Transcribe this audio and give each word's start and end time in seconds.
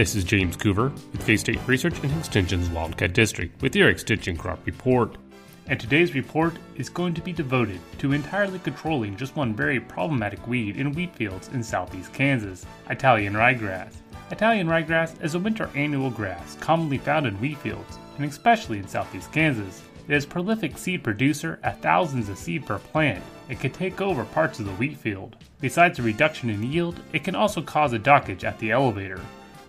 This 0.00 0.14
is 0.14 0.24
James 0.24 0.56
Coover 0.56 0.90
with 1.12 1.26
K 1.26 1.36
State 1.36 1.60
Research 1.66 2.02
and 2.02 2.10
Extension's 2.18 2.70
Wildcat 2.70 3.12
District 3.12 3.60
with 3.60 3.76
your 3.76 3.90
Extension 3.90 4.34
Crop 4.34 4.64
Report. 4.64 5.18
And 5.66 5.78
today's 5.78 6.14
report 6.14 6.54
is 6.76 6.88
going 6.88 7.12
to 7.12 7.20
be 7.20 7.34
devoted 7.34 7.80
to 7.98 8.12
entirely 8.12 8.60
controlling 8.60 9.14
just 9.14 9.36
one 9.36 9.54
very 9.54 9.78
problematic 9.78 10.46
weed 10.46 10.78
in 10.78 10.94
wheat 10.94 11.14
fields 11.14 11.48
in 11.48 11.62
southeast 11.62 12.14
Kansas 12.14 12.64
Italian 12.88 13.34
ryegrass. 13.34 13.96
Italian 14.30 14.68
ryegrass 14.68 15.22
is 15.22 15.34
a 15.34 15.38
winter 15.38 15.68
annual 15.74 16.08
grass 16.08 16.56
commonly 16.60 16.96
found 16.96 17.26
in 17.26 17.38
wheat 17.38 17.58
fields, 17.58 17.98
and 18.16 18.24
especially 18.24 18.78
in 18.78 18.88
southeast 18.88 19.30
Kansas. 19.32 19.82
It 20.08 20.14
is 20.14 20.24
a 20.24 20.28
prolific 20.28 20.78
seed 20.78 21.04
producer 21.04 21.58
at 21.62 21.82
thousands 21.82 22.30
of 22.30 22.38
seed 22.38 22.64
per 22.64 22.78
plant 22.78 23.22
and 23.50 23.60
can 23.60 23.72
take 23.72 24.00
over 24.00 24.24
parts 24.24 24.60
of 24.60 24.64
the 24.64 24.72
wheat 24.72 24.96
field. 24.96 25.36
Besides 25.60 25.98
a 25.98 26.02
reduction 26.02 26.48
in 26.48 26.62
yield, 26.62 27.02
it 27.12 27.22
can 27.22 27.34
also 27.34 27.60
cause 27.60 27.92
a 27.92 27.98
dockage 27.98 28.44
at 28.44 28.58
the 28.60 28.70
elevator. 28.70 29.20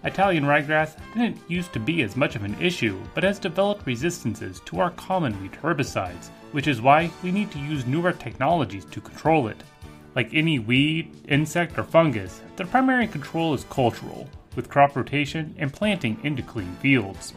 Italian 0.03 0.45
ryegrass 0.45 0.95
didn't 1.13 1.37
used 1.47 1.73
to 1.73 1.79
be 1.79 2.01
as 2.01 2.15
much 2.15 2.35
of 2.35 2.43
an 2.43 2.59
issue, 2.59 2.99
but 3.13 3.23
has 3.23 3.37
developed 3.37 3.85
resistances 3.85 4.59
to 4.65 4.79
our 4.79 4.89
common 4.91 5.33
wheat 5.41 5.51
herbicides, 5.61 6.29
which 6.51 6.67
is 6.67 6.81
why 6.81 7.11
we 7.21 7.31
need 7.31 7.51
to 7.51 7.59
use 7.59 7.85
newer 7.85 8.11
technologies 8.11 8.85
to 8.85 8.99
control 8.99 9.47
it. 9.47 9.63
Like 10.15 10.33
any 10.33 10.57
weed, 10.57 11.15
insect, 11.27 11.77
or 11.77 11.83
fungus, 11.83 12.41
the 12.55 12.65
primary 12.65 13.07
control 13.07 13.53
is 13.53 13.63
cultural, 13.65 14.27
with 14.55 14.69
crop 14.69 14.95
rotation 14.95 15.55
and 15.59 15.71
planting 15.71 16.19
into 16.23 16.41
clean 16.41 16.75
fields. 16.81 17.33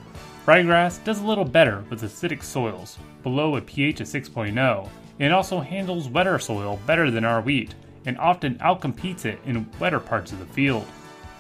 Ryegrass 0.47 1.05
does 1.05 1.21
a 1.21 1.27
little 1.27 1.45
better 1.45 1.85
with 1.91 2.03
acidic 2.03 2.43
soils, 2.43 2.99
below 3.23 3.57
a 3.57 3.61
pH 3.61 4.01
of 4.01 4.07
6.0, 4.07 4.89
and 5.21 5.33
also 5.33 5.61
handles 5.61 6.09
wetter 6.09 6.39
soil 6.39 6.81
better 6.87 7.11
than 7.11 7.25
our 7.25 7.41
wheat, 7.41 7.75
and 8.07 8.19
often 8.19 8.57
outcompetes 8.57 9.25
it 9.25 9.39
in 9.45 9.71
wetter 9.79 10.01
parts 10.01 10.33
of 10.33 10.39
the 10.39 10.47
field. 10.47 10.87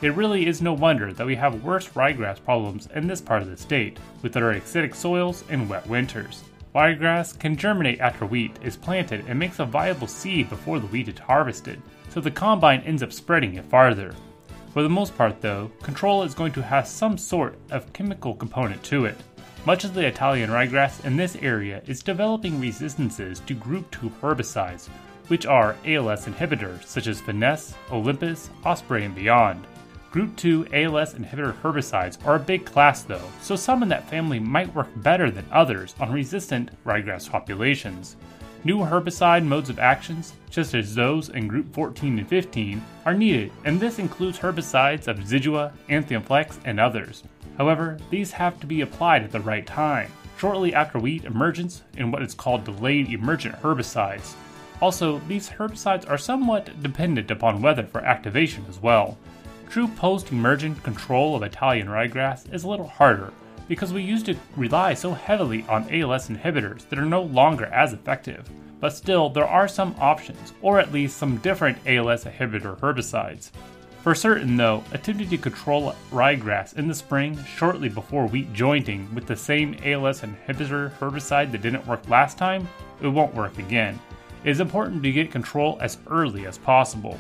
It 0.05 0.15
really 0.17 0.47
is 0.47 0.61
no 0.61 0.75
wonder 0.75 1.15
that 1.15 1.27
we 1.27 1.35
have 1.37 1.65
worse 1.65 1.89
ryegrass 1.89 2.39
problems 2.45 2.91
in 2.95 3.07
this 3.07 3.23
part 3.23 3.41
of 3.41 3.49
the 3.49 3.57
state, 3.57 3.99
with 4.21 4.37
our 4.37 4.53
acidic 4.53 4.95
soils 4.95 5.45
and 5.49 5.67
wet 5.67 5.87
winters. 5.87 6.45
Ryegrass 6.75 7.39
can 7.39 7.57
germinate 7.57 8.01
after 8.01 8.27
wheat 8.27 8.55
is 8.63 8.77
planted 8.77 9.25
and 9.27 9.39
makes 9.39 9.61
a 9.61 9.65
viable 9.65 10.07
seed 10.07 10.51
before 10.51 10.79
the 10.79 10.89
wheat 10.89 11.09
is 11.09 11.19
harvested, 11.19 11.81
so 12.11 12.21
the 12.21 12.31
combine 12.31 12.83
ends 12.83 13.03
up 13.03 13.15
spreading 13.15 13.55
it 13.55 13.65
farther. 13.65 14.15
For 14.75 14.83
the 14.83 14.91
most 14.91 15.17
part, 15.17 15.41
though, 15.41 15.71
control 15.83 16.23
is 16.23 16.35
going 16.35 16.53
to 16.53 16.63
have 16.63 16.87
some 16.87 17.17
sort 17.17 17.59
of 17.71 17.91
chemical 17.95 18.35
component 18.35 18.83
to 18.83 19.07
it. 19.07 19.17
Much 19.65 19.85
of 19.85 19.95
the 19.95 20.07
Italian 20.07 20.51
ryegrass 20.51 21.03
in 21.07 21.17
this 21.17 21.35
area 21.37 21.81
is 21.87 22.03
developing 22.03 22.61
resistances 22.61 23.41
to 23.47 23.55
group 23.55 23.91
2 23.93 24.11
herbicides, 24.21 24.89
which 25.29 25.47
are 25.47 25.77
ALS 25.87 26.27
inhibitors 26.27 26.85
such 26.85 27.07
as 27.07 27.23
Finesse, 27.23 27.73
Olympus, 27.91 28.51
Osprey, 28.67 29.07
and 29.07 29.15
beyond. 29.15 29.67
Group 30.15 30.37
2 30.37 30.69
ALS 30.73 31.15
inhibitor 31.15 31.61
herbicides 31.61 32.25
are 32.25 32.37
a 32.37 32.39
big 32.39 32.65
class 32.65 33.03
though, 33.03 33.29
so 33.41 33.57
some 33.57 33.83
in 33.83 33.89
that 33.89 34.09
family 34.09 34.39
might 34.39 34.73
work 34.73 34.87
better 34.99 35.29
than 35.29 35.45
others 35.51 35.97
on 35.99 36.13
resistant 36.13 36.71
ryegrass 36.85 37.29
populations. 37.29 38.15
New 38.63 38.79
herbicide 38.79 39.45
modes 39.45 39.71
of 39.71 39.81
actions, 39.81 40.35
just 40.51 40.73
as 40.73 40.95
those 40.95 41.31
in 41.31 41.49
Group 41.49 41.75
14 41.75 42.21
and 42.21 42.29
15, 42.29 42.81
are 43.05 43.13
needed, 43.13 43.51
and 43.65 43.81
this 43.81 43.99
includes 43.99 44.39
herbicides 44.39 45.09
of 45.09 45.19
Zidua, 45.19 45.73
Anthem 45.89 46.23
Flex, 46.23 46.61
and 46.65 46.79
others. 46.79 47.25
However, 47.59 47.99
these 48.09 48.31
have 48.31 48.61
to 48.61 48.69
be 48.69 48.83
applied 48.83 49.25
at 49.25 49.33
the 49.33 49.41
right 49.41 49.67
time, 49.67 50.13
shortly 50.39 50.73
after 50.75 51.01
wheat 51.01 51.25
emergence 51.25 51.83
in 51.97 52.13
what 52.13 52.23
is 52.23 52.35
called 52.35 52.63
delayed 52.63 53.09
emergent 53.09 53.61
herbicides. 53.63 54.35
Also, 54.81 55.19
these 55.27 55.49
herbicides 55.51 56.09
are 56.09 56.17
somewhat 56.17 56.81
dependent 56.85 57.33
upon 57.33 57.61
weather 57.61 57.83
for 57.83 58.01
activation 58.03 58.65
as 58.69 58.79
well. 58.81 59.19
True 59.69 59.89
post 59.89 60.31
emergent 60.31 60.83
control 60.83 61.35
of 61.35 61.43
Italian 61.43 61.89
ryegrass 61.89 62.53
is 62.53 62.65
a 62.65 62.69
little 62.69 62.87
harder 62.87 63.33
because 63.69 63.93
we 63.93 64.03
used 64.03 64.27
to 64.27 64.37
rely 64.57 64.95
so 64.95 65.13
heavily 65.13 65.65
on 65.69 65.89
ALS 65.93 66.29
inhibitors 66.29 66.89
that 66.89 66.99
are 66.99 67.07
no 67.07 67.23
longer 67.23 67.67
as 67.67 67.93
effective. 67.93 68.49
But 68.81 68.91
still, 68.91 69.31
there 69.31 69.49
are 69.49 69.67
some 69.67 69.95
options, 69.99 70.53
or 70.61 70.79
at 70.79 70.93
least 70.93 71.17
some 71.17 71.39
different 71.39 71.79
ALS 71.87 72.25
inhibitor 72.25 72.79
herbicides. 72.79 73.51
For 74.03 74.15
certain, 74.15 74.57
though, 74.59 74.85
attempting 74.93 75.31
to 75.31 75.39
control 75.39 75.95
ryegrass 76.11 76.77
in 76.77 76.87
the 76.87 76.95
spring 76.95 77.43
shortly 77.45 77.89
before 77.89 78.27
wheat 78.27 78.53
jointing 78.53 79.13
with 79.15 79.27
the 79.27 79.35
same 79.35 79.79
ALS 79.83 80.21
inhibitor 80.21 80.93
herbicide 80.99 81.51
that 81.53 81.63
didn't 81.63 81.87
work 81.87 82.07
last 82.11 82.37
time, 82.37 82.69
it 83.01 83.09
won't 83.09 83.35
work 83.35 83.59
again. 83.59 83.99
It 84.45 84.51
is 84.51 84.61
important 84.61 85.03
to 85.03 85.13
get 85.13 85.31
control 85.31 85.79
as 85.81 85.97
early 86.09 86.47
as 86.47 86.59
possible. 86.59 87.19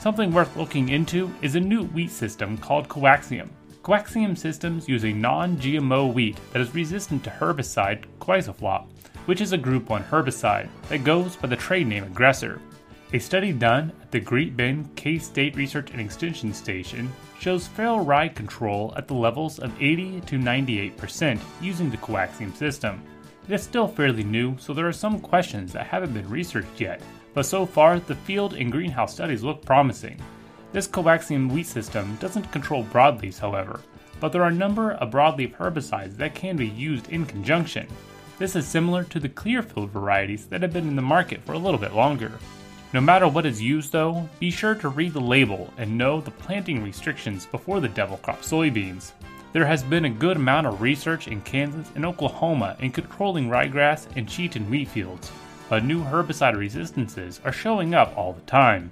Something 0.00 0.32
worth 0.32 0.56
looking 0.56 0.88
into 0.88 1.30
is 1.42 1.56
a 1.56 1.60
new 1.60 1.84
wheat 1.84 2.10
system 2.10 2.56
called 2.56 2.88
CoAXium. 2.88 3.50
CoAXium 3.82 4.34
systems 4.36 4.88
use 4.88 5.04
a 5.04 5.12
non 5.12 5.58
GMO 5.58 6.14
wheat 6.14 6.40
that 6.54 6.62
is 6.62 6.74
resistant 6.74 7.22
to 7.24 7.30
herbicide 7.30 8.06
quizalofop, 8.18 8.86
which 9.26 9.42
is 9.42 9.52
a 9.52 9.58
Group 9.58 9.90
1 9.90 10.04
herbicide 10.04 10.70
that 10.88 11.04
goes 11.04 11.36
by 11.36 11.48
the 11.48 11.56
trade 11.56 11.86
name 11.86 12.04
Aggressor. 12.04 12.62
A 13.12 13.18
study 13.18 13.52
done 13.52 13.92
at 14.00 14.10
the 14.10 14.20
Great 14.20 14.56
Bend 14.56 14.88
K 14.96 15.18
State 15.18 15.54
Research 15.54 15.90
and 15.90 16.00
Extension 16.00 16.54
Station 16.54 17.12
shows 17.38 17.66
feral 17.66 18.00
rye 18.00 18.28
control 18.28 18.94
at 18.96 19.06
the 19.06 19.12
levels 19.12 19.58
of 19.58 19.70
80 19.82 20.22
to 20.22 20.38
98% 20.38 21.38
using 21.60 21.90
the 21.90 21.98
CoAXium 21.98 22.56
system. 22.56 23.02
It 23.46 23.52
is 23.52 23.62
still 23.62 23.86
fairly 23.86 24.24
new, 24.24 24.56
so 24.58 24.72
there 24.72 24.88
are 24.88 24.94
some 24.94 25.20
questions 25.20 25.74
that 25.74 25.86
haven't 25.86 26.14
been 26.14 26.30
researched 26.30 26.80
yet, 26.80 27.02
but 27.34 27.46
so 27.46 27.66
far 27.66 27.98
the 27.98 28.14
field 28.14 28.54
and 28.54 28.72
greenhouse 28.72 29.14
studies 29.14 29.42
look 29.42 29.64
promising. 29.64 30.20
This 30.72 30.88
CoAXium 30.88 31.50
wheat 31.50 31.66
system 31.66 32.16
doesn't 32.20 32.52
control 32.52 32.84
broadleaves, 32.84 33.38
however, 33.38 33.80
but 34.20 34.32
there 34.32 34.42
are 34.42 34.48
a 34.48 34.52
number 34.52 34.92
of 34.92 35.10
broadleaf 35.10 35.56
herbicides 35.56 36.16
that 36.16 36.34
can 36.34 36.56
be 36.56 36.68
used 36.68 37.08
in 37.10 37.26
conjunction. 37.26 37.86
This 38.38 38.56
is 38.56 38.66
similar 38.66 39.04
to 39.04 39.20
the 39.20 39.28
Clearfield 39.28 39.90
varieties 39.90 40.46
that 40.46 40.62
have 40.62 40.72
been 40.72 40.88
in 40.88 40.96
the 40.96 41.02
market 41.02 41.42
for 41.42 41.52
a 41.52 41.58
little 41.58 41.78
bit 41.78 41.94
longer. 41.94 42.32
No 42.92 43.00
matter 43.00 43.28
what 43.28 43.46
is 43.46 43.62
used, 43.62 43.92
though, 43.92 44.28
be 44.38 44.50
sure 44.50 44.74
to 44.74 44.88
read 44.88 45.12
the 45.12 45.20
label 45.20 45.72
and 45.76 45.96
know 45.96 46.20
the 46.20 46.30
planting 46.30 46.82
restrictions 46.82 47.46
before 47.46 47.80
the 47.80 47.88
double 47.88 48.16
crop 48.16 48.42
soybeans. 48.42 49.12
There 49.52 49.66
has 49.66 49.82
been 49.82 50.04
a 50.04 50.10
good 50.10 50.36
amount 50.36 50.66
of 50.66 50.80
research 50.80 51.28
in 51.28 51.40
Kansas 51.42 51.90
and 51.94 52.06
Oklahoma 52.06 52.76
in 52.80 52.92
controlling 52.92 53.48
ryegrass 53.48 54.06
and 54.16 54.26
Cheatin 54.26 54.68
wheat 54.68 54.88
fields, 54.88 55.30
but 55.70 55.84
new 55.84 56.02
herbicide 56.02 56.56
resistances 56.56 57.40
are 57.44 57.52
showing 57.52 57.94
up 57.94 58.12
all 58.18 58.32
the 58.32 58.40
time. 58.40 58.90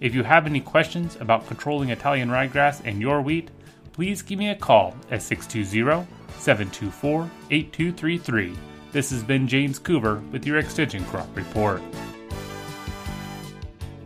If 0.00 0.14
you 0.14 0.22
have 0.22 0.46
any 0.46 0.60
questions 0.60 1.18
about 1.20 1.46
controlling 1.46 1.90
Italian 1.90 2.30
ryegrass 2.30 2.82
in 2.86 2.98
your 2.98 3.20
wheat, 3.20 3.50
please 3.92 4.22
give 4.22 4.38
me 4.38 4.48
a 4.48 4.54
call 4.54 4.96
at 5.10 5.22
620 5.22 6.06
724 6.38 7.30
8233. 7.50 8.56
This 8.90 9.10
has 9.10 9.22
been 9.22 9.46
James 9.46 9.78
Coover 9.78 10.26
with 10.32 10.46
your 10.46 10.56
Extension 10.56 11.04
Crop 11.04 11.28
Report. 11.36 11.82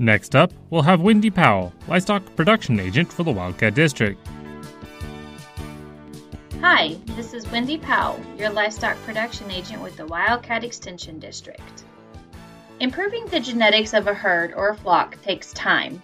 Next 0.01 0.35
up, 0.35 0.53
we'll 0.71 0.83
have 0.83 1.01
Wendy 1.01 1.31
Powell, 1.31 1.73
Livestock 1.87 2.25
Production 2.35 2.81
Agent 2.81 3.13
for 3.13 3.23
the 3.23 3.33
Wildcat 3.33 3.75
District. 3.75 4.19
Hi, 6.61 6.97
this 7.15 7.33
is 7.33 7.49
Wendy 7.53 7.79
Powell, 7.79 8.21
your 8.37 8.51
Livestock 8.51 8.97
Production 9.05 9.53
Agent 9.53 9.81
with 9.81 9.97
the 9.97 10.07
Wildcat 10.07 10.65
Extension 10.65 11.21
District. 11.21 11.85
Improving 12.81 13.27
the 13.27 13.41
genetics 13.41 13.93
of 13.93 14.07
a 14.07 14.15
herd 14.15 14.55
or 14.55 14.69
a 14.69 14.77
flock 14.77 15.21
takes 15.23 15.53
time. 15.53 16.01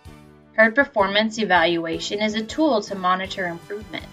Herd 0.54 0.74
performance 0.74 1.38
evaluation 1.38 2.20
is 2.20 2.34
a 2.34 2.42
tool 2.42 2.82
to 2.82 2.96
monitor 2.96 3.46
improvement. 3.46 4.04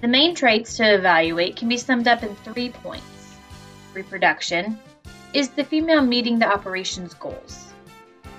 The 0.00 0.08
main 0.08 0.34
traits 0.34 0.78
to 0.78 0.94
evaluate 0.94 1.56
can 1.56 1.68
be 1.68 1.76
summed 1.76 2.08
up 2.08 2.22
in 2.22 2.34
three 2.36 2.70
points. 2.70 3.36
Reproduction 3.92 4.78
is 5.34 5.50
the 5.50 5.64
female 5.64 6.00
meeting 6.00 6.38
the 6.38 6.50
operation's 6.50 7.12
goals. 7.12 7.74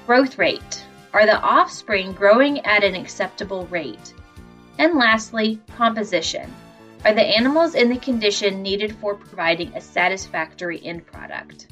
Growth 0.08 0.40
rate 0.40 0.84
are 1.14 1.28
the 1.28 1.40
offspring 1.40 2.14
growing 2.14 2.60
at 2.66 2.84
an 2.84 2.96
acceptable 2.96 3.68
rate. 3.68 4.16
And 4.80 4.96
lastly, 4.96 5.62
composition 5.78 6.52
are 7.06 7.14
the 7.14 7.22
animals 7.22 7.76
in 7.76 7.90
the 7.90 7.98
condition 7.98 8.64
needed 8.64 8.96
for 8.96 9.14
providing 9.14 9.76
a 9.76 9.82
satisfactory 9.82 10.84
end 10.84 11.06
product. 11.06 11.68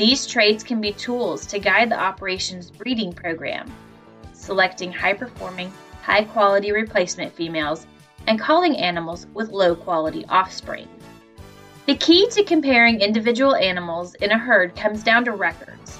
These 0.00 0.26
traits 0.26 0.64
can 0.64 0.80
be 0.80 0.92
tools 0.92 1.44
to 1.48 1.58
guide 1.58 1.90
the 1.90 2.00
operations 2.00 2.70
breeding 2.70 3.12
program, 3.12 3.70
selecting 4.32 4.90
high 4.90 5.12
performing, 5.12 5.70
high 6.00 6.24
quality 6.24 6.72
replacement 6.72 7.34
females 7.34 7.86
and 8.26 8.40
calling 8.40 8.78
animals 8.78 9.26
with 9.34 9.50
low 9.50 9.74
quality 9.74 10.24
offspring. 10.30 10.88
The 11.84 11.96
key 11.96 12.26
to 12.30 12.42
comparing 12.44 13.02
individual 13.02 13.54
animals 13.54 14.14
in 14.14 14.30
a 14.30 14.38
herd 14.38 14.74
comes 14.74 15.02
down 15.02 15.26
to 15.26 15.32
records. 15.32 15.98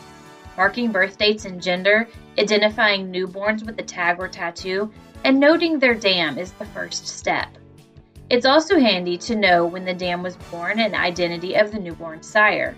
Marking 0.56 0.92
birth 0.92 1.18
dates 1.18 1.44
and 1.44 1.60
gender, 1.60 2.08
identifying 2.38 3.12
newborns 3.12 3.66
with 3.66 3.78
a 3.78 3.82
tag 3.82 4.18
or 4.18 4.28
tattoo, 4.28 4.90
and 5.24 5.38
noting 5.38 5.78
their 5.78 5.94
dam 5.94 6.38
is 6.38 6.52
the 6.52 6.64
first 6.64 7.06
step. 7.06 7.50
It's 8.30 8.46
also 8.46 8.80
handy 8.80 9.18
to 9.18 9.36
know 9.36 9.66
when 9.66 9.84
the 9.84 9.92
dam 9.92 10.22
was 10.22 10.36
born 10.50 10.80
and 10.80 10.94
identity 10.94 11.56
of 11.56 11.70
the 11.70 11.78
newborn 11.78 12.22
sire. 12.22 12.74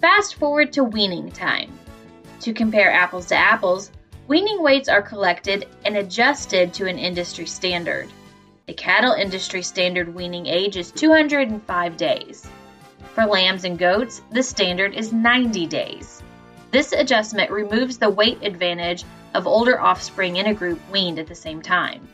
Fast 0.00 0.36
forward 0.36 0.72
to 0.72 0.84
weaning 0.84 1.30
time. 1.30 1.70
To 2.40 2.54
compare 2.54 2.90
apples 2.90 3.26
to 3.26 3.36
apples, 3.36 3.90
weaning 4.28 4.62
weights 4.62 4.88
are 4.88 5.02
collected 5.02 5.68
and 5.84 5.94
adjusted 5.94 6.72
to 6.74 6.86
an 6.86 6.98
industry 6.98 7.44
standard. 7.44 8.08
The 8.66 8.72
cattle 8.72 9.12
industry 9.12 9.60
standard 9.60 10.14
weaning 10.14 10.46
age 10.46 10.78
is 10.78 10.90
205 10.90 11.96
days. 11.98 12.48
For 13.14 13.26
lambs 13.26 13.64
and 13.64 13.78
goats, 13.78 14.22
the 14.30 14.42
standard 14.42 14.94
is 14.94 15.12
90 15.12 15.66
days. 15.66 16.22
This 16.70 16.92
adjustment 16.92 17.50
removes 17.50 17.98
the 17.98 18.08
weight 18.08 18.42
advantage 18.42 19.04
of 19.34 19.46
older 19.46 19.78
offspring 19.78 20.36
in 20.36 20.46
a 20.46 20.54
group 20.54 20.80
weaned 20.90 21.18
at 21.18 21.26
the 21.26 21.34
same 21.34 21.60
time. 21.60 22.08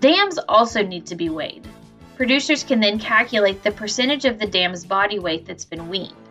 Dams 0.00 0.38
also 0.48 0.82
need 0.82 1.06
to 1.06 1.14
be 1.14 1.28
weighed. 1.28 1.68
Producers 2.16 2.64
can 2.64 2.80
then 2.80 2.98
calculate 2.98 3.62
the 3.62 3.70
percentage 3.70 4.24
of 4.24 4.40
the 4.40 4.46
dam's 4.46 4.84
body 4.84 5.20
weight 5.20 5.46
that's 5.46 5.64
been 5.64 5.88
weaned. 5.88 6.27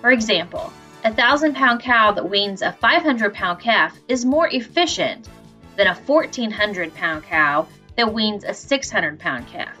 For 0.00 0.10
example, 0.10 0.72
a 1.04 1.08
1,000 1.08 1.54
pound 1.54 1.80
cow 1.80 2.12
that 2.12 2.28
weans 2.28 2.62
a 2.62 2.72
500 2.72 3.34
pound 3.34 3.60
calf 3.60 3.98
is 4.08 4.24
more 4.24 4.48
efficient 4.48 5.28
than 5.76 5.86
a 5.86 5.94
1,400 5.94 6.94
pound 6.94 7.24
cow 7.24 7.66
that 7.96 8.12
weans 8.12 8.44
a 8.44 8.54
600 8.54 9.18
pound 9.18 9.46
calf. 9.48 9.76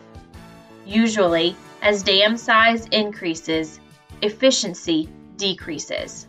Usually, 0.86 1.54
as 1.82 2.02
dam 2.02 2.36
size 2.36 2.86
increases, 2.86 3.78
efficiency 4.22 5.08
decreases. 5.36 6.26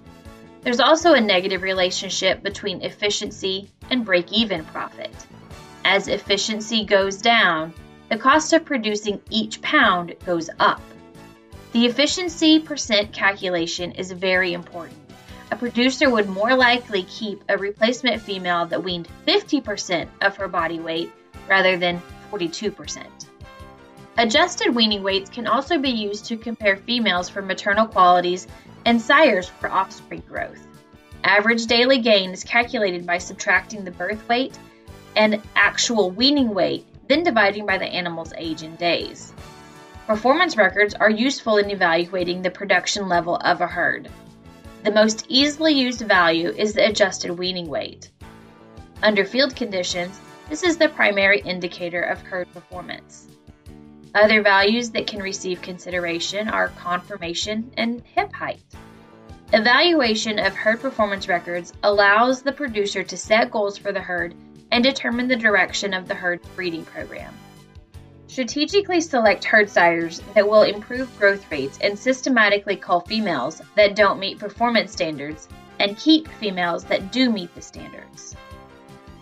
There's 0.61 0.79
also 0.79 1.13
a 1.13 1.21
negative 1.21 1.61
relationship 1.61 2.43
between 2.43 2.81
efficiency 2.81 3.71
and 3.89 4.05
break 4.05 4.31
even 4.33 4.65
profit. 4.65 5.13
As 5.85 6.07
efficiency 6.07 6.83
goes 6.85 7.17
down, 7.21 7.73
the 8.09 8.17
cost 8.17 8.53
of 8.53 8.65
producing 8.65 9.21
each 9.29 9.61
pound 9.61 10.15
goes 10.25 10.49
up. 10.59 10.81
The 11.71 11.85
efficiency 11.85 12.59
percent 12.59 13.13
calculation 13.13 13.91
is 13.91 14.11
very 14.11 14.53
important. 14.53 14.97
A 15.51 15.55
producer 15.55 16.09
would 16.09 16.27
more 16.27 16.55
likely 16.55 17.03
keep 17.03 17.43
a 17.47 17.57
replacement 17.57 18.21
female 18.21 18.65
that 18.67 18.83
weaned 18.83 19.07
50% 19.27 20.07
of 20.21 20.35
her 20.37 20.47
body 20.47 20.79
weight 20.79 21.11
rather 21.47 21.77
than 21.77 22.01
42%. 22.31 23.05
Adjusted 24.17 24.73
weaning 24.73 25.03
weights 25.03 25.29
can 25.29 25.47
also 25.47 25.77
be 25.77 25.91
used 25.91 26.25
to 26.25 26.37
compare 26.37 26.75
females 26.75 27.29
for 27.29 27.41
maternal 27.41 27.85
qualities 27.85 28.47
and 28.85 28.99
sires 28.99 29.47
for 29.47 29.69
offspring 29.71 30.23
growth. 30.27 30.65
Average 31.23 31.67
daily 31.67 31.99
gain 31.99 32.31
is 32.31 32.43
calculated 32.43 33.05
by 33.05 33.19
subtracting 33.19 33.83
the 33.83 33.91
birth 33.91 34.27
weight 34.27 34.57
and 35.15 35.41
actual 35.55 36.09
weaning 36.09 36.49
weight, 36.49 36.85
then 37.07 37.23
dividing 37.23 37.65
by 37.65 37.77
the 37.77 37.85
animal's 37.85 38.33
age 38.37 38.63
in 38.63 38.75
days. 38.75 39.33
Performance 40.09 40.57
records 40.57 40.95
are 40.95 41.11
useful 41.11 41.57
in 41.57 41.69
evaluating 41.69 42.41
the 42.41 42.49
production 42.49 43.07
level 43.07 43.35
of 43.35 43.61
a 43.61 43.67
herd. 43.67 44.09
The 44.83 44.89
most 44.89 45.27
easily 45.29 45.73
used 45.73 46.01
value 46.01 46.49
is 46.49 46.73
the 46.73 46.89
adjusted 46.89 47.29
weaning 47.37 47.67
weight. 47.67 48.09
Under 49.03 49.23
field 49.23 49.55
conditions, 49.55 50.19
this 50.49 50.63
is 50.63 50.77
the 50.77 50.89
primary 50.89 51.41
indicator 51.41 52.01
of 52.01 52.23
herd 52.23 52.51
performance. 52.55 53.27
Other 54.15 54.41
values 54.41 54.89
that 54.93 55.05
can 55.05 55.21
receive 55.21 55.61
consideration 55.61 56.49
are 56.49 56.69
conformation 56.69 57.71
and 57.77 58.01
hip 58.03 58.33
height. 58.33 58.63
Evaluation 59.53 60.39
of 60.39 60.55
herd 60.55 60.81
performance 60.81 61.27
records 61.27 61.71
allows 61.83 62.41
the 62.41 62.51
producer 62.51 63.03
to 63.03 63.15
set 63.15 63.51
goals 63.51 63.77
for 63.77 63.91
the 63.91 64.01
herd 64.01 64.33
and 64.71 64.83
determine 64.83 65.27
the 65.27 65.35
direction 65.35 65.93
of 65.93 66.07
the 66.07 66.15
herd's 66.15 66.47
breeding 66.55 66.85
program. 66.85 67.31
Strategically 68.29 69.01
select 69.01 69.43
herd 69.43 69.71
sires 69.71 70.21
that 70.35 70.47
will 70.47 70.61
improve 70.61 71.17
growth 71.17 71.51
rates 71.51 71.79
and 71.81 71.97
systematically 71.97 72.75
cull 72.75 72.99
females 73.01 73.59
that 73.75 73.95
don't 73.95 74.19
meet 74.19 74.37
performance 74.37 74.91
standards 74.91 75.47
and 75.79 75.97
keep 75.97 76.27
females 76.27 76.83
that 76.83 77.11
do 77.11 77.31
meet 77.31 77.53
the 77.55 77.61
standards. 77.61 78.35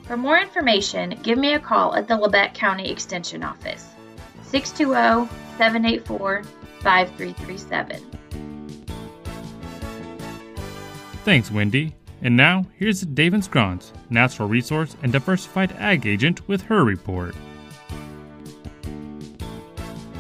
For 0.04 0.18
more 0.18 0.38
information, 0.38 1.18
give 1.24 1.38
me 1.38 1.54
a 1.54 1.59
call 1.59 1.95
at 1.95 2.09
the 2.09 2.18
Labette 2.18 2.54
County 2.54 2.92
Extension 2.92 3.44
Office, 3.44 3.88
620 4.44 5.30
784 5.57 6.44
5337. 6.81 8.03
Thanks, 11.24 11.50
Wendy. 11.50 11.95
And 12.21 12.36
now, 12.36 12.65
here's 12.77 13.01
David 13.01 13.45
Scrons, 13.45 13.94
Natural 14.10 14.50
Resource 14.50 14.98
and 15.01 15.13
Diversified 15.13 15.71
Ag 15.74 16.06
Agent, 16.06 16.45
with 16.50 16.63
her 16.63 16.83
report. 16.83 17.36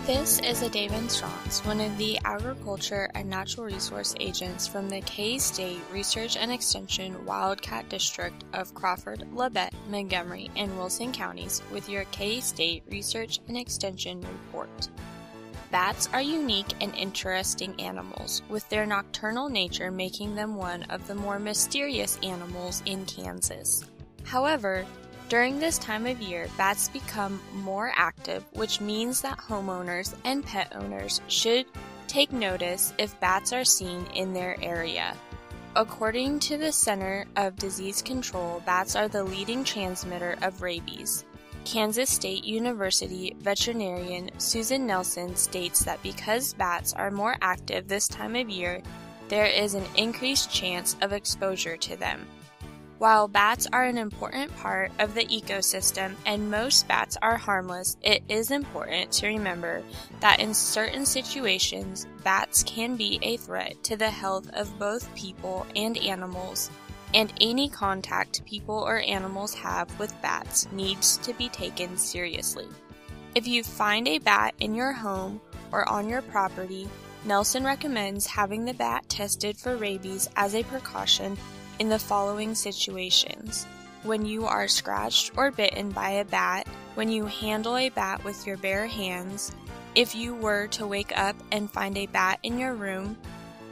This 0.07 0.39
is 0.39 0.61
a 0.61 0.69
David 0.69 1.11
Strauss, 1.11 1.65
one 1.65 1.81
of 1.81 1.97
the 1.97 2.17
agriculture 2.23 3.09
and 3.13 3.29
natural 3.29 3.65
resource 3.65 4.15
agents 4.21 4.65
from 4.65 4.87
the 4.87 5.01
K-State 5.01 5.81
Research 5.91 6.37
and 6.37 6.49
Extension 6.49 7.25
Wildcat 7.25 7.89
District 7.89 8.45
of 8.53 8.73
Crawford, 8.73 9.25
Labette, 9.35 9.73
Montgomery, 9.89 10.49
and 10.55 10.77
Wilson 10.77 11.11
counties 11.11 11.61
with 11.73 11.89
your 11.89 12.05
K-State 12.11 12.83
Research 12.89 13.41
and 13.49 13.57
Extension 13.57 14.21
report. 14.21 14.87
Bats 15.71 16.07
are 16.13 16.21
unique 16.21 16.73
and 16.79 16.95
interesting 16.95 17.75
animals, 17.77 18.43
with 18.47 18.67
their 18.69 18.85
nocturnal 18.85 19.49
nature 19.49 19.91
making 19.91 20.35
them 20.35 20.55
one 20.55 20.83
of 20.83 21.05
the 21.07 21.15
more 21.15 21.37
mysterious 21.37 22.17
animals 22.23 22.81
in 22.85 23.05
Kansas. 23.07 23.83
However, 24.23 24.85
during 25.29 25.59
this 25.59 25.77
time 25.77 26.05
of 26.05 26.21
year, 26.21 26.47
bats 26.57 26.89
become 26.89 27.41
more 27.53 27.91
active, 27.95 28.43
which 28.53 28.79
means 28.79 29.21
that 29.21 29.37
homeowners 29.37 30.15
and 30.23 30.45
pet 30.45 30.71
owners 30.75 31.21
should 31.27 31.65
take 32.07 32.31
notice 32.31 32.93
if 32.97 33.19
bats 33.19 33.51
are 33.51 33.65
seen 33.65 34.05
in 34.13 34.33
their 34.33 34.57
area. 34.63 35.15
According 35.75 36.39
to 36.39 36.57
the 36.57 36.71
Center 36.71 37.25
of 37.35 37.55
Disease 37.57 38.01
Control, 38.01 38.63
bats 38.65 38.95
are 38.95 39.07
the 39.07 39.23
leading 39.23 39.63
transmitter 39.63 40.37
of 40.41 40.61
rabies. 40.61 41.25
Kansas 41.65 42.09
State 42.09 42.45
University 42.45 43.35
veterinarian 43.39 44.29
Susan 44.37 44.87
Nelson 44.87 45.35
states 45.35 45.83
that 45.83 46.01
because 46.01 46.53
bats 46.53 46.93
are 46.93 47.11
more 47.11 47.35
active 47.41 47.87
this 47.87 48.07
time 48.07 48.37
of 48.37 48.49
year, 48.49 48.81
there 49.27 49.45
is 49.45 49.73
an 49.73 49.85
increased 49.97 50.49
chance 50.49 50.95
of 51.01 51.11
exposure 51.11 51.75
to 51.75 51.97
them. 51.97 52.25
While 52.99 53.27
bats 53.27 53.67
are 53.71 53.83
an 53.83 53.99
important 53.99 54.55
part 54.57 54.91
of 54.97 55.13
the 55.13 55.25
ecosystem 55.25 56.15
and 56.25 56.49
most 56.49 56.87
bats 56.87 57.15
are 57.21 57.37
harmless, 57.37 57.95
it 58.01 58.23
is 58.27 58.49
important 58.49 59.11
to 59.13 59.27
remember 59.27 59.83
that 60.19 60.39
in 60.39 60.55
certain 60.55 61.05
situations, 61.05 62.07
bats 62.23 62.63
can 62.63 62.95
be 62.95 63.19
a 63.21 63.37
threat 63.37 63.83
to 63.83 63.97
the 63.97 64.09
health 64.09 64.49
of 64.53 64.79
both 64.79 65.13
people 65.13 65.67
and 65.75 65.95
animals, 65.99 66.71
and 67.13 67.31
any 67.39 67.69
contact 67.69 68.43
people 68.45 68.79
or 68.79 68.97
animals 69.01 69.53
have 69.53 69.99
with 69.99 70.19
bats 70.23 70.67
needs 70.71 71.17
to 71.17 71.33
be 71.33 71.49
taken 71.49 71.99
seriously. 71.99 72.67
If 73.35 73.47
you 73.47 73.63
find 73.63 74.07
a 74.07 74.17
bat 74.17 74.55
in 74.59 74.73
your 74.73 74.91
home 74.91 75.39
or 75.71 75.87
on 75.87 76.09
your 76.09 76.23
property, 76.23 76.89
Nelson 77.25 77.63
recommends 77.63 78.25
having 78.25 78.65
the 78.65 78.73
bat 78.73 79.07
tested 79.07 79.55
for 79.55 79.77
rabies 79.77 80.27
as 80.35 80.55
a 80.55 80.63
precaution 80.63 81.37
in 81.79 81.89
the 81.89 81.99
following 81.99 82.55
situations. 82.55 83.65
When 84.03 84.25
you 84.25 84.45
are 84.45 84.67
scratched 84.67 85.31
or 85.37 85.51
bitten 85.51 85.91
by 85.91 86.09
a 86.11 86.25
bat, 86.25 86.67
when 86.95 87.09
you 87.09 87.25
handle 87.25 87.77
a 87.77 87.89
bat 87.89 88.23
with 88.23 88.45
your 88.47 88.57
bare 88.57 88.87
hands, 88.87 89.51
if 89.95 90.15
you 90.15 90.35
were 90.35 90.67
to 90.67 90.87
wake 90.87 91.17
up 91.17 91.35
and 91.51 91.69
find 91.69 91.97
a 91.97 92.05
bat 92.07 92.39
in 92.43 92.59
your 92.59 92.73
room, 92.73 93.17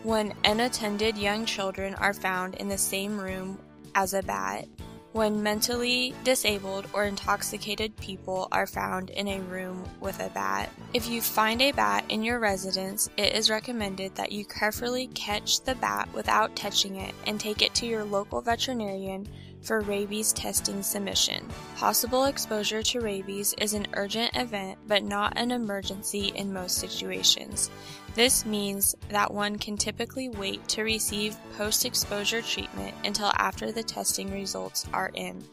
when 0.04 0.34
unattended 0.44 1.18
young 1.18 1.46
children 1.46 1.96
are 1.96 2.14
found 2.14 2.56
in 2.56 2.70
the 2.70 2.78
same 2.78 3.20
room 3.20 3.58
as 3.96 4.14
a 4.14 4.24
bat, 4.24 4.68
when 5.15 5.41
mentally 5.41 6.13
disabled 6.25 6.86
or 6.91 7.05
intoxicated 7.05 7.95
people 7.95 8.50
are 8.51 8.67
found 8.67 9.10
in 9.12 9.29
a 9.29 9.39
room 9.43 9.81
with 10.01 10.19
a 10.19 10.29
bat. 10.31 10.69
If 10.93 11.07
you 11.07 11.22
find 11.22 11.62
a 11.62 11.72
bat 11.72 12.03
in 12.10 12.22
your 12.22 12.38
residence, 12.38 13.10
it 13.15 13.34
is 13.34 13.50
recommended 13.50 14.13
that 14.15 14.34
you 14.34 14.43
carefully 14.43 15.07
catch 15.13 15.62
the 15.62 15.75
bat 15.75 16.10
without 16.13 16.53
touching 16.57 16.98
it 16.98 17.15
and 17.25 17.39
take 17.39 17.62
it 17.62 17.74
to 17.75 17.86
your 17.86 18.03
local 18.03 18.41
veterinarian 18.41 19.25
for 19.65 19.81
rabies 19.81 20.31
testing 20.31 20.84
submission. 20.84 21.45
Possible 21.75 22.25
exposure 22.25 22.84
to 22.84 23.01
rabies 23.01 23.53
is 23.60 23.74
an 23.74 23.88
urgent 23.93 24.36
event 24.36 24.77
but 24.88 25.03
not 25.03 25.34
an 25.36 25.51
emergency 25.51 26.31
in 26.36 26.53
most 26.53 26.77
situations. 26.77 27.72
This 28.13 28.45
means 28.45 28.95
that 29.10 29.34
one 29.34 29.57
can 29.57 29.75
typically 29.75 30.29
wait 30.29 30.65
to 30.69 30.84
receive 30.84 31.36
post 31.57 31.84
exposure 31.84 32.41
treatment 32.41 32.95
until 33.03 33.31
after 33.36 33.72
the 33.72 33.84
testing 33.84 34.31
results 34.31 34.86
are 34.93 35.12
in. 35.15 35.43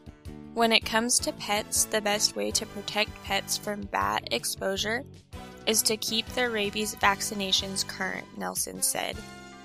When 0.54 0.70
it 0.70 0.84
comes 0.84 1.18
to 1.20 1.32
pets, 1.32 1.86
the 1.86 2.02
best 2.02 2.36
way 2.36 2.50
to 2.50 2.66
protect 2.66 3.10
pets 3.24 3.56
from 3.56 3.80
bat 3.86 4.28
exposure 4.30 5.04
is 5.66 5.80
to 5.82 5.96
keep 5.96 6.26
their 6.28 6.50
rabies 6.50 6.94
vaccinations 6.96 7.86
current, 7.86 8.26
Nelson 8.36 8.82
said. 8.82 9.16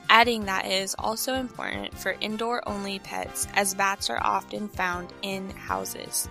Adding 0.10 0.46
that 0.46 0.66
is 0.66 0.96
also 0.98 1.34
important 1.34 1.98
for 1.98 2.16
indoor 2.22 2.68
only 2.68 3.00
pets 3.00 3.48
as 3.56 3.74
bats 3.74 4.10
are 4.10 4.22
often 4.24 4.70
found 4.70 5.12
in 5.22 5.50
houses. 5.50 6.30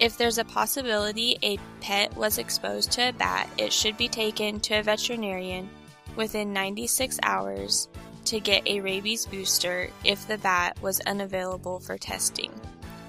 If 0.00 0.16
there's 0.16 0.38
a 0.38 0.44
possibility 0.44 1.38
a 1.42 1.58
pet 1.80 2.16
was 2.16 2.38
exposed 2.38 2.90
to 2.92 3.10
a 3.10 3.12
bat, 3.12 3.48
it 3.58 3.72
should 3.72 3.96
be 3.96 4.08
taken 4.08 4.60
to 4.60 4.80
a 4.80 4.82
veterinarian 4.82 5.68
within 6.16 6.52
96 6.52 7.20
hours 7.22 7.88
to 8.24 8.40
get 8.40 8.66
a 8.66 8.80
rabies 8.80 9.26
booster 9.26 9.90
if 10.04 10.26
the 10.26 10.38
bat 10.38 10.76
was 10.80 11.00
unavailable 11.00 11.80
for 11.80 11.98
testing. 11.98 12.52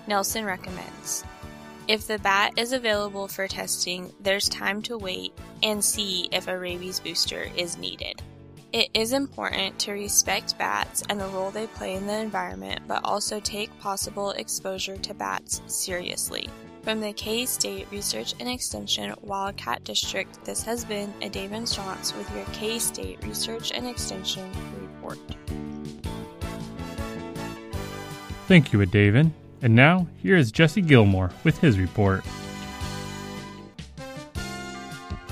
Nelson 0.08 0.44
recommends. 0.44 1.24
If 1.88 2.08
the 2.08 2.20
bat 2.20 2.54
is 2.58 2.74
available 2.74 3.28
for 3.28 3.48
testing, 3.48 4.14
there's 4.20 4.50
time 4.50 4.82
to 4.84 4.98
wait 4.98 5.34
and 5.62 5.84
see 5.84 6.30
if 6.32 6.48
a 6.48 6.58
rabies 6.58 7.00
booster 7.00 7.48
is 7.56 7.78
needed. 7.78 8.22
It 8.74 8.90
is 8.96 9.14
important 9.14 9.78
to 9.82 9.92
respect 9.92 10.58
bats 10.58 11.04
and 11.08 11.20
the 11.20 11.28
role 11.28 11.52
they 11.52 11.68
play 11.68 11.94
in 11.94 12.08
the 12.08 12.18
environment, 12.18 12.82
but 12.88 13.02
also 13.04 13.40
take 13.40 13.70
possible 13.80 14.32
exposure 14.32 14.98
to 14.98 15.14
bats 15.14 15.62
seriously. 15.68 16.50
From 16.82 17.00
the 17.00 17.14
K 17.14 17.46
State 17.46 17.86
Research 17.92 18.34
and 18.40 18.50
Extension 18.50 19.14
Wildcat 19.22 19.84
District, 19.84 20.44
this 20.44 20.64
has 20.64 20.86
been 20.86 21.14
a 21.22 21.30
Dave 21.30 21.52
Strauss 21.68 22.16
with 22.16 22.28
your 22.36 22.46
K 22.46 22.80
State 22.80 23.24
Research 23.24 23.72
and 23.74 23.88
Extension 23.88 24.50
report. 24.82 25.20
Thank 28.48 28.74
you, 28.74 28.80
Adavan. 28.80 29.30
And 29.62 29.76
now, 29.76 30.08
here 30.18 30.36
is 30.36 30.52
Jesse 30.52 30.82
Gilmore 30.82 31.30
with 31.44 31.60
his 31.60 31.78
report. 31.78 32.26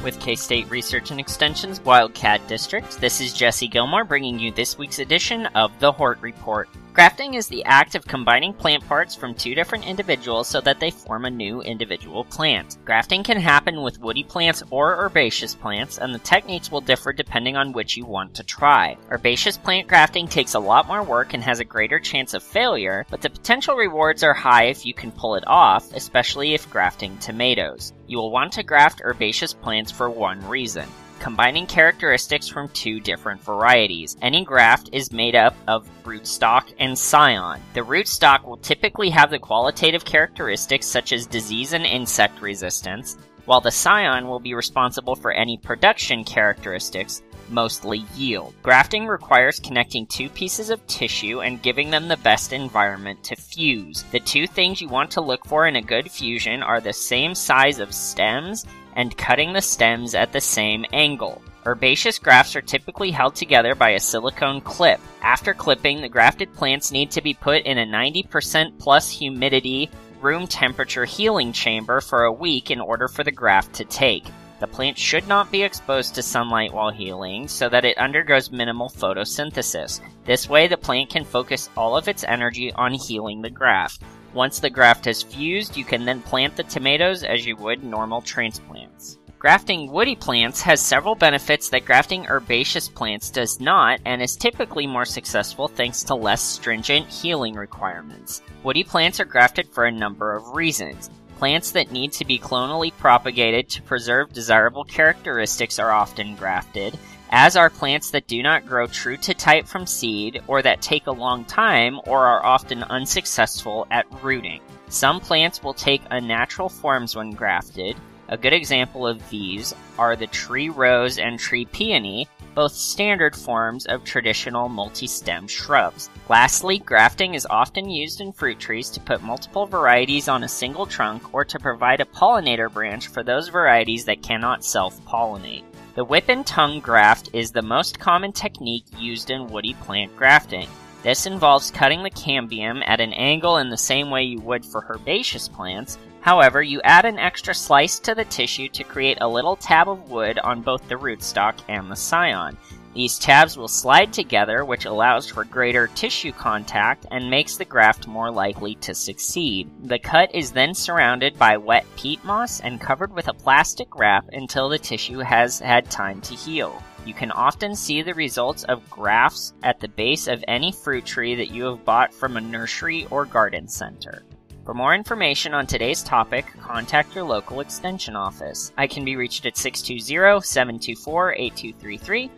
With 0.04 0.20
K 0.20 0.34
State 0.34 0.68
Research 0.72 1.12
and 1.12 1.20
Extension's 1.20 1.80
Wildcat 1.80 2.48
District, 2.48 3.00
this 3.00 3.22
is 3.22 3.34
Jesse 3.34 3.68
Gilmore 3.68 4.04
bringing 4.04 4.40
you 4.40 4.52
this 4.52 4.76
week's 4.76 4.98
edition 4.98 5.46
of 5.48 5.72
the 5.80 5.92
Hort 5.92 6.20
Report. 6.22 6.68
Grafting 6.94 7.36
is 7.36 7.48
the 7.48 7.64
act 7.64 7.96
of 7.96 8.06
combining 8.06 8.54
plant 8.54 8.86
parts 8.86 9.16
from 9.16 9.34
two 9.34 9.56
different 9.56 9.88
individuals 9.88 10.50
so 10.50 10.60
that 10.60 10.82
they 10.82 10.92
form 10.92 11.24
a 11.24 11.30
new 11.30 11.62
individual 11.62 12.26
plant. 12.26 12.78
Grafting 12.84 13.24
can 13.24 13.40
happen 13.40 13.82
with 13.82 14.02
woody 14.02 14.26
plants 14.26 14.62
or 14.72 15.02
herbaceous 15.02 15.56
plants, 15.56 16.00
and 16.00 16.14
the 16.14 16.20
techniques 16.20 16.70
will 16.70 16.82
differ 16.82 17.14
depending 17.14 17.56
on 17.56 17.72
which 17.72 17.96
you 17.96 18.06
want 18.06 18.34
to 18.34 18.44
try. 18.44 18.98
Herbaceous 19.10 19.58
plant 19.58 19.88
grafting 19.88 20.28
takes 20.28 20.54
a 20.54 20.60
lot 20.60 20.86
more 20.86 21.02
work 21.02 21.34
and 21.34 21.42
has 21.42 21.62
a 21.62 21.66
greater 21.66 21.98
chance 21.98 22.34
of 22.34 22.44
failure, 22.44 23.06
but 23.10 23.22
the 23.22 23.30
potential 23.30 23.78
rewards 23.78 24.22
are 24.22 24.34
high 24.34 24.66
if 24.66 24.86
you 24.86 24.94
can 24.94 25.14
pull 25.14 25.36
it 25.36 25.48
off, 25.48 25.94
especially 25.94 26.54
if 26.54 26.70
grafting 26.70 27.18
tomatoes. 27.20 27.94
You 28.06 28.18
will 28.18 28.32
want 28.32 28.52
to 28.54 28.64
graft 28.64 29.02
herbaceous 29.02 29.54
plants 29.54 29.94
for 29.94 30.10
one 30.10 30.46
reason 30.46 30.90
combining 31.22 31.68
characteristics 31.68 32.48
from 32.48 32.68
two 32.70 33.00
different 33.00 33.40
varieties. 33.44 34.18
Any 34.24 34.44
graft 34.44 34.90
is 34.92 35.12
made 35.12 35.36
up 35.36 35.56
of 35.68 35.88
rootstock 36.04 36.74
and 36.80 36.98
scion. 36.98 37.62
The 37.76 37.82
rootstock 37.82 38.44
will 38.44 38.58
typically 38.58 39.12
have 39.12 39.30
the 39.30 39.38
qualitative 39.38 40.04
characteristics 40.04 40.88
such 40.88 41.14
as 41.14 41.28
disease 41.28 41.74
and 41.74 41.86
insect 41.86 42.42
resistance, 42.42 43.18
while 43.46 43.62
the 43.62 43.70
scion 43.70 44.28
will 44.28 44.40
be 44.40 44.56
responsible 44.56 45.16
for 45.16 45.32
any 45.32 45.58
production 45.58 46.24
characteristics, 46.24 47.22
mostly 47.50 48.04
yield. 48.16 48.56
Grafting 48.64 49.06
requires 49.06 49.60
connecting 49.60 50.08
two 50.08 50.30
pieces 50.30 50.72
of 50.72 50.86
tissue 50.88 51.42
and 51.42 51.62
giving 51.62 51.92
them 51.92 52.08
the 52.08 52.18
best 52.18 52.52
environment 52.52 53.24
to 53.26 53.36
fuse. 53.36 54.04
The 54.12 54.22
two 54.22 54.48
things 54.48 54.82
you 54.82 54.88
want 54.88 55.12
to 55.12 55.22
look 55.22 55.46
for 55.46 55.68
in 55.68 55.76
a 55.76 55.82
good 55.82 56.10
fusion 56.10 56.64
are 56.64 56.82
the 56.82 56.94
same 56.94 57.36
size 57.36 57.80
of 57.80 57.94
stems 57.94 58.66
and 58.96 59.18
cutting 59.18 59.54
the 59.54 59.62
stems 59.62 60.16
at 60.16 60.32
the 60.32 60.42
same 60.42 60.86
angle. 60.94 61.42
Herbaceous 61.66 62.18
grafts 62.18 62.56
are 62.56 62.62
typically 62.62 63.12
held 63.12 63.36
together 63.36 63.76
by 63.76 63.92
a 63.92 64.00
silicone 64.00 64.62
clip. 64.62 65.00
After 65.22 65.54
clipping, 65.54 66.02
the 66.02 66.10
grafted 66.10 66.54
plants 66.54 66.92
need 66.92 67.12
to 67.12 67.22
be 67.22 67.34
put 67.34 67.64
in 67.64 67.78
a 67.78 67.86
90% 67.86 68.80
plus 68.80 69.10
humidity 69.10 69.90
room 70.22 70.48
temperature 70.48 71.06
healing 71.06 71.52
chamber 71.52 72.02
for 72.02 72.24
a 72.24 72.32
week 72.32 72.72
in 72.72 72.80
order 72.80 73.08
for 73.08 73.24
the 73.24 73.32
graft 73.32 73.74
to 73.74 73.86
take. 73.86 74.26
The 74.60 74.68
plant 74.68 74.98
should 74.98 75.28
not 75.28 75.52
be 75.52 75.64
exposed 75.64 76.14
to 76.16 76.22
sunlight 76.22 76.72
while 76.72 76.92
healing 76.92 77.48
so 77.48 77.68
that 77.70 77.84
it 77.84 77.98
undergoes 77.98 78.52
minimal 78.52 78.90
photosynthesis. 78.90 80.02
This 80.26 80.48
way, 80.48 80.68
the 80.68 80.78
plant 80.78 81.10
can 81.10 81.26
focus 81.26 81.70
all 81.76 81.98
of 81.98 82.08
its 82.08 82.24
energy 82.24 82.72
on 82.74 82.94
healing 82.94 83.42
the 83.42 83.50
graft. 83.50 84.04
Once 84.34 84.60
the 84.60 84.70
graft 84.70 85.06
has 85.06 85.22
fused, 85.22 85.76
you 85.76 85.84
can 85.84 86.06
then 86.06 86.22
plant 86.22 86.56
the 86.56 86.64
tomatoes 86.64 87.24
as 87.24 87.46
you 87.46 87.56
would 87.58 87.84
normal 87.84 88.22
transplants. 88.22 89.18
Grafting 89.42 89.92
woody 89.92 90.16
plants 90.16 90.62
has 90.62 90.80
several 90.80 91.16
benefits 91.16 91.68
that 91.70 91.84
grafting 91.84 92.28
herbaceous 92.28 92.88
plants 92.88 93.32
does 93.32 93.60
not 93.60 94.00
and 94.06 94.22
is 94.22 94.36
typically 94.36 94.86
more 94.86 95.04
successful 95.04 95.68
thanks 95.68 96.04
to 96.04 96.14
less 96.14 96.44
stringent 96.44 97.08
healing 97.08 97.56
requirements. 97.56 98.44
Woody 98.64 98.84
plants 98.84 99.20
are 99.20 99.26
grafted 99.26 99.68
for 99.68 99.86
a 99.86 99.92
number 99.92 100.36
of 100.36 100.54
reasons. 100.54 101.10
Plants 101.40 101.72
that 101.72 101.92
need 101.92 102.12
to 102.14 102.24
be 102.24 102.38
clonally 102.38 102.96
propagated 102.96 103.68
to 103.70 103.82
preserve 103.82 104.32
desirable 104.32 104.84
characteristics 104.84 105.80
are 105.80 105.90
often 105.90 106.36
grafted, 106.36 107.00
as 107.32 107.56
are 107.56 107.70
plants 107.70 108.12
that 108.12 108.28
do 108.28 108.44
not 108.44 108.68
grow 108.68 108.88
true 108.88 109.18
to 109.18 109.34
type 109.34 109.66
from 109.66 109.86
seed 109.88 110.42
or 110.48 110.62
that 110.62 110.82
take 110.82 111.08
a 111.08 111.12
long 111.12 111.46
time 111.46 112.00
or 112.06 112.26
are 112.26 112.46
often 112.46 112.84
unsuccessful 112.84 113.88
at 113.90 114.06
rooting. 114.22 114.62
Some 114.90 115.22
plants 115.22 115.64
will 115.64 115.74
take 115.74 116.02
unnatural 116.12 116.68
forms 116.68 117.16
when 117.16 117.32
grafted. 117.32 117.96
A 118.28 118.38
good 118.38 118.54
example 118.54 119.08
of 119.08 119.30
these 119.30 119.74
are 119.98 120.16
the 120.16 120.28
tree 120.28 120.70
rose 120.70 121.18
and 121.18 121.40
tree 121.40 121.66
peony, 121.66 122.28
both 122.54 122.74
standard 122.74 123.36
forms 123.36 123.86
of 123.86 124.04
traditional 124.04 124.68
multi-stem 124.68 125.48
shrubs. 125.48 126.10
Lastly, 126.28 126.80
grafting 126.80 127.34
is 127.34 127.48
often 127.50 127.90
used 127.90 128.20
in 128.20 128.32
fruit 128.32 128.60
trees 128.60 128.90
to 128.92 129.00
put 129.00 129.22
multiple 129.22 129.66
varieties 129.66 130.28
on 130.28 130.44
a 130.44 130.50
single 130.50 130.86
trunk 130.86 131.34
or 131.34 131.46
to 131.46 131.60
provide 131.60 132.02
a 132.02 132.06
pollinator 132.06 132.72
branch 132.72 133.08
for 133.08 133.24
those 133.24 133.48
varieties 133.50 134.06
that 134.06 134.22
cannot 134.22 134.64
self-pollinate. 134.64 135.64
The 135.94 136.06
whip 136.06 136.30
and 136.30 136.48
tongue 136.48 136.80
graft 136.80 137.30
is 137.34 137.52
the 137.52 137.62
most 137.62 138.00
common 138.00 138.32
technique 138.32 138.86
used 138.98 139.30
in 139.30 139.48
woody 139.48 139.74
plant 139.74 140.16
grafting. 140.16 140.70
This 141.04 141.26
involves 141.26 141.70
cutting 141.70 142.02
the 142.02 142.10
cambium 142.12 142.82
at 142.86 143.02
an 143.02 143.12
angle 143.12 143.58
in 143.58 143.70
the 143.70 143.78
same 143.78 144.10
way 144.10 144.24
you 144.24 144.40
would 144.40 144.64
for 144.64 144.86
herbaceous 144.90 145.50
plants. 145.50 145.98
However, 146.22 146.62
you 146.62 146.80
add 146.84 147.04
an 147.04 147.20
extra 147.20 147.54
slice 147.54 148.00
to 148.00 148.16
the 148.16 148.24
tissue 148.24 148.70
to 148.70 148.86
create 148.86 149.18
a 149.20 149.28
little 149.28 149.58
tab 149.58 149.90
of 149.90 150.10
wood 150.10 150.40
on 150.40 150.62
both 150.62 150.88
the 150.88 150.96
rootstock 150.96 151.56
and 151.68 151.92
the 151.92 151.96
scion. 151.96 152.58
These 152.94 153.20
tabs 153.20 153.58
will 153.58 153.70
slide 153.70 154.12
together, 154.12 154.66
which 154.66 154.84
allows 154.84 155.26
for 155.26 155.46
greater 155.46 155.88
tissue 155.88 156.34
contact 156.34 157.06
and 157.10 157.30
makes 157.30 157.56
the 157.56 157.64
graft 157.64 158.06
more 158.06 158.30
likely 158.30 158.76
to 158.76 158.94
succeed. 158.94 159.70
The 159.84 160.00
cut 160.00 160.36
is 160.36 160.52
then 160.52 160.74
surrounded 160.74 161.40
by 161.40 161.56
wet 161.56 161.86
peat 161.96 162.24
moss 162.26 162.60
and 162.60 162.82
covered 162.82 163.14
with 163.14 163.30
a 163.30 163.34
plastic 163.34 163.96
wrap 163.96 164.28
until 164.34 164.68
the 164.68 164.78
tissue 164.78 165.20
has 165.20 165.60
had 165.60 165.90
time 165.90 166.20
to 166.22 166.34
heal. 166.34 166.84
You 167.06 167.14
can 167.14 167.32
often 167.32 167.76
see 167.76 168.02
the 168.02 168.14
results 168.14 168.64
of 168.66 168.88
grafts 168.90 169.54
at 169.64 169.80
the 169.80 169.88
base 169.88 170.28
of 170.28 170.44
any 170.48 170.74
fruit 170.74 171.06
tree 171.06 171.34
that 171.36 171.50
you 171.50 171.64
have 171.66 171.86
bought 171.86 172.14
from 172.14 172.36
a 172.36 172.42
nursery 172.42 173.08
or 173.10 173.26
garden 173.26 173.70
center. 173.70 174.24
For 174.64 174.76
more 174.76 174.94
information 174.94 175.56
on 175.56 175.66
today's 175.66 176.04
topic, 176.04 176.46
contact 176.62 177.16
your 177.16 177.24
local 177.24 177.62
extension 177.62 178.16
office. 178.16 178.72
I 178.78 178.86
can 178.86 179.04
be 179.04 179.16
reached 179.16 179.48
at 179.48 179.58
620 179.58 180.42
724 180.42 181.34
8233 181.34 182.30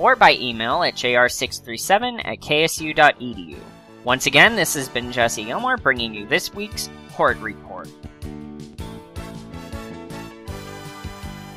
or 0.00 0.16
by 0.16 0.32
email 0.32 0.82
at 0.82 0.94
jr637 0.94 2.22
at 2.24 2.40
ksu.edu. 2.40 3.58
Once 4.02 4.24
again, 4.24 4.56
this 4.56 4.72
has 4.74 4.88
been 4.88 5.12
Jesse 5.12 5.44
Gilmore 5.44 5.76
bringing 5.76 6.14
you 6.14 6.26
this 6.26 6.54
week's 6.54 6.88
Hort 7.12 7.36
Report. 7.38 7.88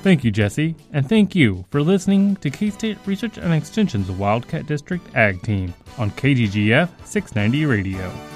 Thank 0.01 0.25
you, 0.25 0.31
Jesse, 0.31 0.75
and 0.91 1.07
thank 1.07 1.33
you 1.33 1.63
for 1.69 1.81
listening 1.81 2.35
to 2.37 2.49
K 2.49 2.69
State 2.69 2.97
Research 3.05 3.37
and 3.37 3.53
Extension's 3.53 4.11
Wildcat 4.11 4.67
District 4.67 5.15
Ag 5.15 5.41
Team 5.41 5.73
on 5.97 6.11
KGGF 6.11 6.89
690 7.05 7.65
Radio. 7.65 8.32